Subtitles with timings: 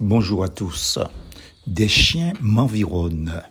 [0.00, 0.98] Bonjour à tous.
[1.66, 3.42] Des chiens m'environnent.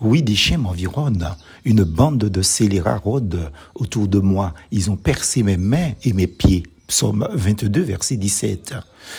[0.00, 1.28] Oui, des chiens m'environnent.
[1.66, 4.54] Une bande de scélérats rôde autour de moi.
[4.70, 6.62] Ils ont percé mes mains et mes pieds.
[6.86, 8.76] Psaume 22, verset 17.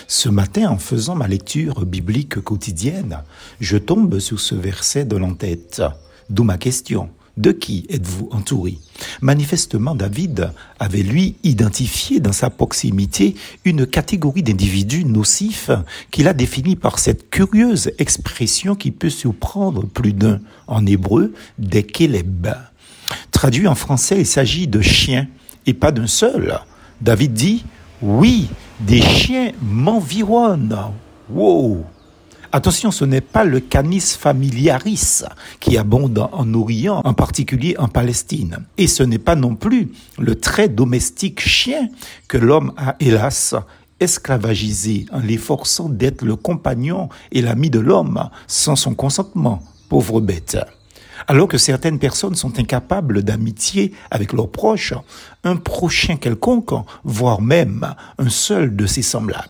[0.07, 3.19] Ce matin, en faisant ma lecture biblique quotidienne,
[3.59, 5.83] je tombe sur ce verset de l'entête.
[6.31, 7.11] D'où ma question.
[7.37, 8.77] De qui êtes-vous entouré?
[9.21, 15.71] Manifestement, David avait lui identifié dans sa proximité une catégorie d'individus nocifs
[16.11, 21.83] qu'il a définie par cette curieuse expression qui peut surprendre plus d'un en hébreu, des
[21.83, 22.47] keleb.
[23.31, 25.27] Traduit en français, il s'agit de chiens
[25.65, 26.59] et pas d'un seul.
[26.99, 27.65] David dit,
[28.01, 28.49] oui,
[28.81, 30.77] des chiens m'environnent.
[31.29, 31.85] Wow
[32.53, 35.23] Attention, ce n'est pas le canis familiaris
[35.61, 38.65] qui abonde en Orient, en particulier en Palestine.
[38.77, 41.87] Et ce n'est pas non plus le très domestique chien
[42.27, 43.55] que l'homme a, hélas,
[44.01, 49.63] esclavagisé en l'efforçant d'être le compagnon et l'ami de l'homme sans son consentement.
[49.87, 50.57] Pauvre bête.
[51.27, 54.93] Alors que certaines personnes sont incapables d'amitié avec leurs proches,
[55.45, 56.73] un prochain quelconque,
[57.05, 59.47] voire même un seul de ses semblables.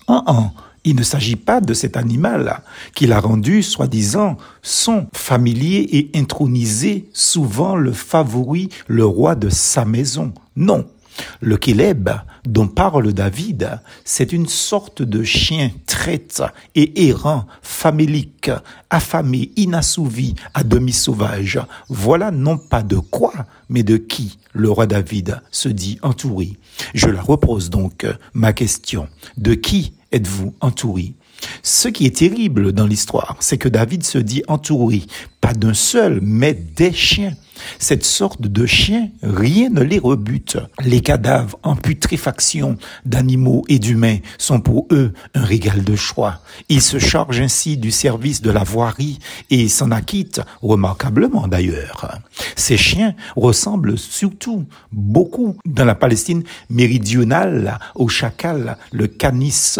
[0.83, 2.61] Il ne s'agit pas de cet animal
[2.95, 9.85] qui l'a rendu, soi-disant, son familier et intronisé, souvent le favori, le roi de sa
[9.85, 10.33] maison.
[10.55, 10.87] Non.
[11.39, 12.09] Le Kéleb,
[12.45, 16.41] dont parle David, c'est une sorte de chien traite
[16.75, 18.51] et errant, famélique,
[18.89, 21.59] affamé, inassouvi, à demi sauvage.
[21.89, 23.33] Voilà non pas de quoi,
[23.69, 26.57] mais de qui le roi David se dit entouré.
[26.93, 29.07] Je la repose donc, ma question.
[29.37, 31.13] De qui êtes-vous entouré
[31.63, 35.03] Ce qui est terrible dans l'histoire, c'est que David se dit entouré,
[35.39, 37.33] pas d'un seul, mais des chiens.
[37.79, 40.57] Cette sorte de chiens, rien ne les rebute.
[40.83, 46.41] Les cadavres en putréfaction d'animaux et d'humains sont pour eux un régal de choix.
[46.69, 52.19] Ils se chargent ainsi du service de la voirie et s'en acquittent remarquablement d'ailleurs.
[52.55, 59.77] Ces chiens ressemblent surtout beaucoup dans la Palestine méridionale au chacal, le canis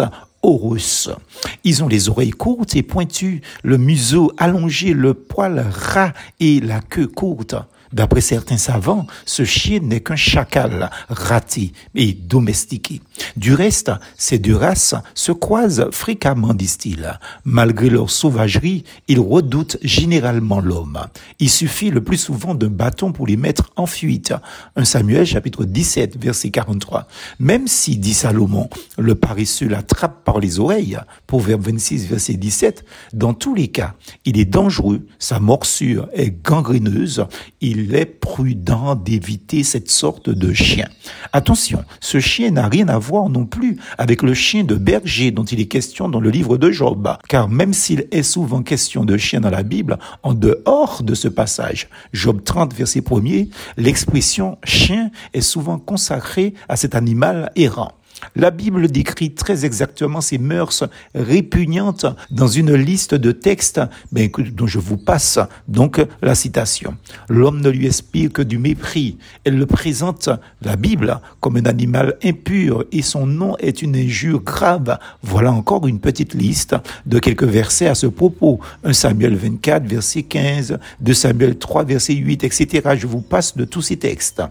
[1.64, 6.80] Ils ont les oreilles courtes et pointues, le museau allongé, le poil ras et la
[6.80, 7.54] queue courte.
[7.92, 13.00] D'après certains savants, ce chien n'est qu'un chacal raté et domestiqué.
[13.36, 17.18] Du reste, ces deux races se croisent fréquemment, disent-ils.
[17.44, 20.98] Malgré leur sauvagerie, ils redoutent généralement l'homme.
[21.38, 24.32] Il suffit le plus souvent d'un bâton pour les mettre en fuite.
[24.76, 27.06] 1 Samuel chapitre 17 verset 43.
[27.38, 33.34] Même si, dit Salomon, le paresseux l'attrape par les oreilles, Proverbe 26 verset 17, dans
[33.34, 37.26] tous les cas, il est dangereux, sa morsure est gangréneuse,
[37.60, 40.88] il il est prudent d'éviter cette sorte de chien.
[41.32, 45.44] Attention, ce chien n'a rien à voir non plus avec le chien de berger dont
[45.44, 49.16] il est question dans le livre de Job, car même s'il est souvent question de
[49.16, 53.44] chien dans la Bible, en dehors de ce passage, Job 30 verset 1
[53.76, 57.92] l'expression chien est souvent consacrée à cet animal errant.
[58.36, 60.84] La Bible décrit très exactement ces mœurs
[61.14, 65.38] répugnantes dans une liste de textes ben, dont je vous passe
[65.68, 66.96] donc la citation.
[67.28, 69.18] L'homme ne lui inspire que du mépris.
[69.44, 70.28] Elle le présente,
[70.62, 74.98] la Bible, comme un animal impur et son nom est une injure grave.
[75.22, 78.60] Voilà encore une petite liste de quelques versets à ce propos.
[78.84, 82.90] 1 Samuel 24, verset 15, 2 Samuel 3, verset 8, etc.
[82.96, 84.42] Je vous passe de tous ces textes.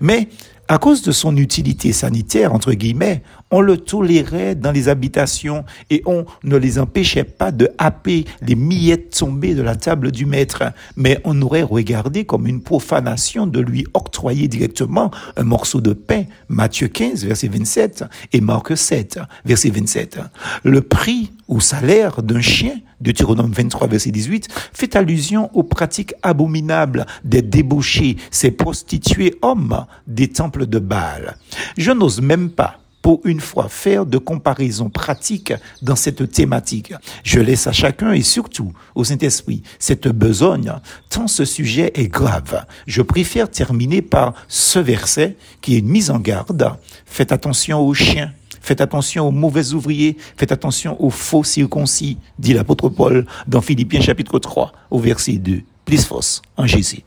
[0.00, 0.28] Mais
[0.70, 6.00] à cause de son utilité sanitaire, entre guillemets, on le tolérait dans les habitations et
[6.06, 10.62] on ne les empêchait pas de happer les miettes tombées de la table du maître.
[10.94, 16.22] Mais on aurait regardé comme une profanation de lui octroyer directement un morceau de pain.
[16.48, 20.20] Matthieu 15, verset 27 et Marc 7, verset 27.
[20.62, 27.06] Le prix ou salaire d'un chien, Deutéronome 23, verset 18, fait allusion aux pratiques abominables
[27.24, 31.36] des débauchés, ces prostituées hommes des temples de Baal.
[31.76, 36.92] Je n'ose même pas pour une fois faire de comparaisons pratiques dans cette thématique.
[37.24, 40.72] Je laisse à chacun et surtout au Saint-Esprit cette besogne,
[41.08, 42.64] tant ce sujet est grave.
[42.86, 46.74] Je préfère terminer par ce verset qui est une mise en garde.
[47.06, 48.32] Faites attention aux chiens.
[48.60, 54.00] Faites attention aux mauvais ouvriers, faites attention aux faux circoncis, dit l'apôtre Paul dans Philippiens
[54.00, 55.62] chapitre 3 au verset 2.
[55.84, 56.98] Plus fausse en Jésus.